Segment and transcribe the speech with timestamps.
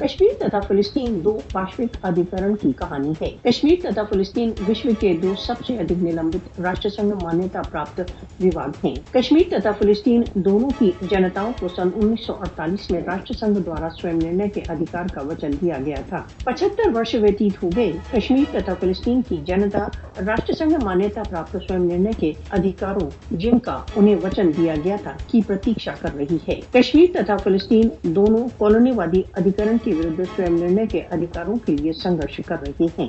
[0.00, 5.34] کشمیر تتا فلسطین دو واشوک ادھیکرن کی کہانی ہے۔ کشمیر تتا فلسطین وشو کے دو
[5.38, 8.00] سب سے ادھک نلمبت راشٹر سنگھ مانیہ پراپت
[8.40, 13.34] وواد ہیں۔ کشمیر تتا فلسطین دونوں کی جنتاؤں کو سن انیس سو اڑتالیس میں راشٹر
[13.34, 17.70] سنگھ دوارا سوئم نرنے کے ادھیکار کا وچن دیا گیا تھا۔ پچہتر ورش ویتیت ہو
[17.76, 19.86] گئے۔ کشمیر تتا فلسطین کی جنتا
[20.26, 25.12] راشٹر سنگھ مانتا پراپت سوئم نرنے کے ادھیکاروں جن کا انہیں وچن دیا گیا تھا
[25.26, 30.56] کی پرتیشا کر رہی ہے۔ کشمیر تتا فلسطین دونوں کالونی وادی ادھیکرن کے ورد سوئم
[30.56, 33.08] نرنے کے ادھیکاروں کے لیے سنگرش کر رہے ہیں۔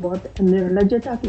[0.00, 1.28] بہت نرلجتا کے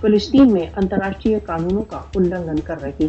[0.00, 3.06] فلسطین میں انتراشٹریہ قانونوں کا النگھن کر رہے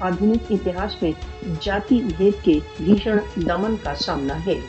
[0.00, 1.12] آدھونک اتہاس میں
[1.60, 4.54] جاتی بھید کے بھیشن دمن کا سامنا ہے۔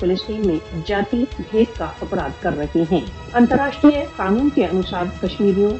[0.00, 3.00] فلسطین میں جاتی بھید کا اپرادھ کر رہے ہیں۔
[3.34, 5.70] انتراشٹری قانون کے انوسار کشمیریوں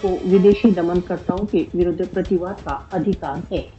[0.00, 3.62] کو ودیشی دمن کرتاؤں کے ورد پرتیواد کا ادھیکار ہے۔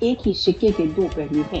[0.00, 1.60] ایک ہی سکے کے دو پہلو ہیں۔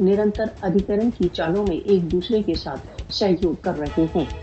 [0.00, 4.24] نرنتر ادھیکرن کی چالوں میں ایک دوسرے کے ساتھ ساتھ سہیوگ کر رہے ہیں۔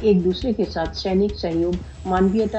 [0.00, 1.72] ایک دوسرے کے ساتھ سینک سہیوگ،
[2.04, 2.58] مانویتا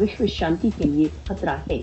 [0.00, 1.82] وشو شانتی کے لیے خطرہ ہے۔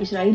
[0.00, 0.34] اسرائیل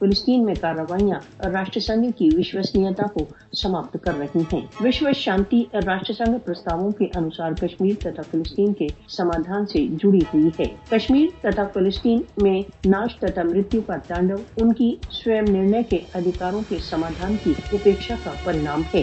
[0.00, 3.24] فلسطین میں کارروائیاں راشٹر سنگھ کی وشوسنیتا کو
[3.62, 8.86] سماپت کر رہی ہیں۔ وشو شانتی راشٹر سنگھ پرستاووں کے انوسار کشمیر تتھا فلسطین کے
[9.08, 14.72] سمادھان سے جڑی ہوئی ہے۔ کشمیر تتھا فلسطین میں ناش تتا مرتو کا تانڈو، ان
[14.72, 19.02] کی سوئم نرنے کے ادھیکاروں کے سمادھان کی اپیکشا کا پرینام ہے۔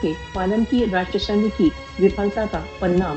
[0.00, 3.16] کے پالن کی راشٹر سنگھ کی وفلتا کا پرینام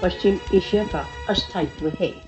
[0.00, 2.25] پشچم ایشیا کا استھائیتو ہے۔